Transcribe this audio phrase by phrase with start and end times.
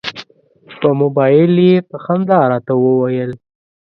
[0.79, 3.31] په مبایل یې په خندا راته وویل.